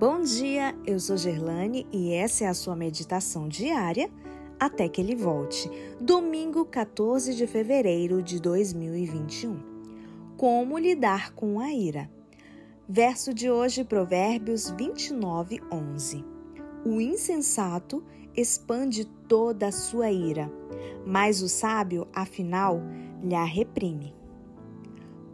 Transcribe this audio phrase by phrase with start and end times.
[0.00, 4.10] Bom dia, eu sou Gerlane e essa é a sua meditação diária
[4.58, 5.70] até que ele volte.
[6.00, 9.60] Domingo 14 de fevereiro de 2021.
[10.38, 12.10] Como lidar com a ira?
[12.88, 16.24] Verso de hoje, Provérbios 29, 11.
[16.82, 18.02] O insensato
[18.34, 20.50] expande toda a sua ira,
[21.04, 22.80] mas o sábio, afinal,
[23.22, 24.18] lhe reprime.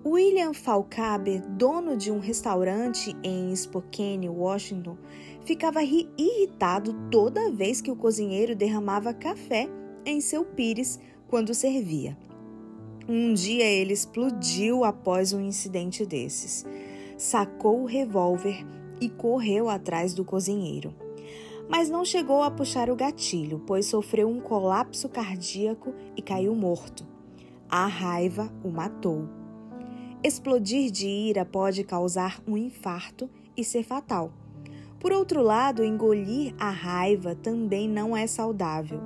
[0.08, 4.96] William Falcabe, dono de um restaurante em Spokane, Washington,
[5.44, 9.68] ficava irritado toda vez que o cozinheiro derramava café
[10.04, 12.16] em seu pires quando servia.
[13.08, 16.64] Um dia ele explodiu após um incidente desses.
[17.18, 18.64] Sacou o revólver
[19.00, 20.94] e correu atrás do cozinheiro.
[21.68, 27.04] Mas não chegou a puxar o gatilho, pois sofreu um colapso cardíaco e caiu morto.
[27.68, 29.45] A raiva o matou.
[30.26, 34.32] Explodir de ira pode causar um infarto e ser fatal.
[34.98, 38.98] Por outro lado, engolir a raiva também não é saudável,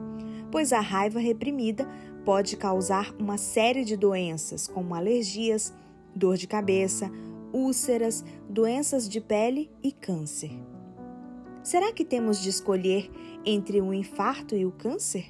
[0.50, 1.86] pois a raiva reprimida
[2.25, 5.75] pode causar uma série de doenças, como alergias,
[6.17, 7.11] dor de cabeça,
[7.52, 10.52] úlceras, doenças de pele e câncer.
[11.62, 13.11] Será que temos de escolher
[13.45, 15.28] entre o infarto e o câncer?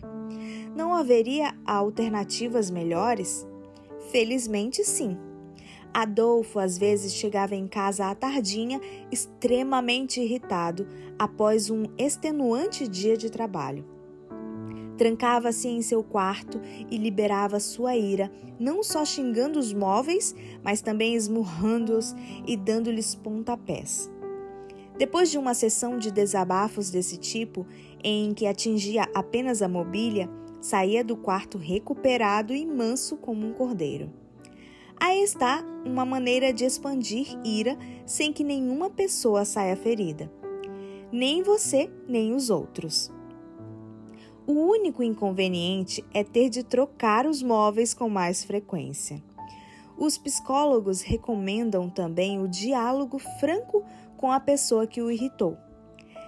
[0.77, 3.45] Não haveria alternativas melhores?
[4.13, 5.19] Felizmente, sim.
[5.93, 10.87] Adolfo às vezes chegava em casa à tardinha, extremamente irritado,
[11.19, 13.85] após um extenuante dia de trabalho.
[14.97, 21.15] Trancava-se em seu quarto e liberava sua ira, não só xingando os móveis, mas também
[21.15, 22.15] esmurrando-os
[22.47, 24.11] e dando-lhes pontapés.
[24.99, 27.67] Depois de uma sessão de desabafos desse tipo,
[28.05, 30.29] em que atingia apenas a mobília,
[30.61, 34.13] saía do quarto recuperado e manso como um cordeiro.
[35.03, 40.31] Aí está uma maneira de expandir ira sem que nenhuma pessoa saia ferida.
[41.11, 43.11] Nem você, nem os outros.
[44.47, 49.23] O único inconveniente é ter de trocar os móveis com mais frequência.
[49.97, 53.83] Os psicólogos recomendam também o diálogo franco
[54.19, 55.57] com a pessoa que o irritou.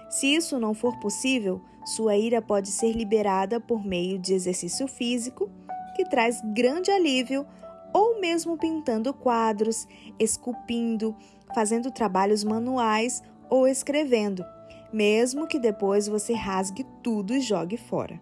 [0.09, 5.47] Se isso não for possível, sua ira pode ser liberada por meio de exercício físico,
[5.95, 7.45] que traz grande alívio
[7.93, 9.87] ou mesmo pintando quadros,
[10.19, 11.15] esculpindo,
[11.53, 14.43] fazendo trabalhos manuais ou escrevendo,
[14.91, 18.19] mesmo que depois você rasgue tudo e jogue fora.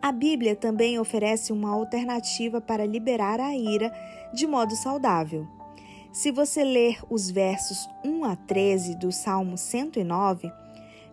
[0.00, 3.92] A Bíblia também oferece uma alternativa para liberar a ira
[4.32, 5.46] de modo saudável.
[6.12, 10.50] Se você ler os versos 1 a 13 do Salmo 109,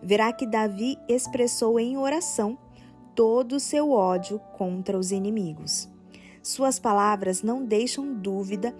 [0.02, 2.56] verá que Davi expressou em oração
[3.14, 5.90] todo o seu ódio contra os inimigos.
[6.46, 8.72] Suas palavras não deixam dúvida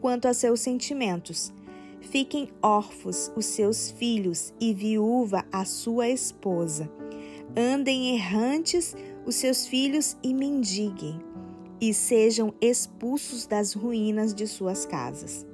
[0.00, 1.52] quanto a seus sentimentos.
[2.00, 6.90] Fiquem órfãos os seus filhos e viúva a sua esposa.
[7.54, 11.20] Andem errantes os seus filhos e mendiguem,
[11.78, 15.44] e sejam expulsos das ruínas de suas casas.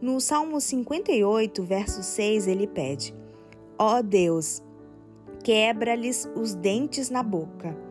[0.00, 3.14] No Salmo 58, verso 6, ele pede:
[3.78, 4.62] Ó oh Deus,
[5.44, 7.84] quebra-lhes os dentes na boca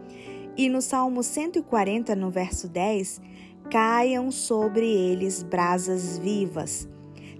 [0.58, 3.22] e no Salmo 140, no verso 10,
[3.70, 6.88] caiam sobre eles brasas vivas,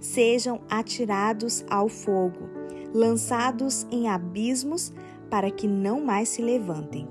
[0.00, 2.48] sejam atirados ao fogo,
[2.92, 4.92] lançados em abismos
[5.30, 7.08] para que não mais se levantem.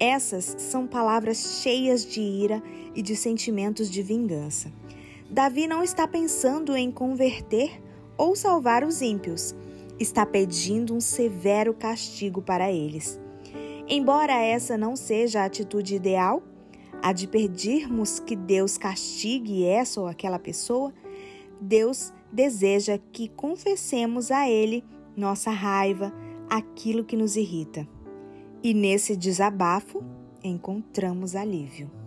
[0.00, 2.62] Essas são palavras cheias de ira
[2.94, 4.72] e de sentimentos de vingança.
[5.28, 7.82] Davi não está pensando em converter
[8.16, 9.54] ou salvar os ímpios,
[9.98, 13.20] está pedindo um severo castigo para eles.
[13.88, 16.42] Embora essa não seja a atitude ideal,
[17.02, 20.92] a de pedirmos que Deus castigue essa ou aquela pessoa,
[21.60, 24.84] Deus deseja que confessemos a Ele
[25.16, 26.12] nossa raiva,
[26.48, 27.88] aquilo que nos irrita.
[28.62, 30.02] E nesse desabafo
[30.44, 31.97] encontramos alívio.